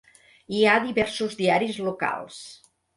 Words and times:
Hi 0.53 0.61
ha 0.71 0.79
diversos 0.87 1.37
diaris 1.45 1.81
locals. 1.91 2.45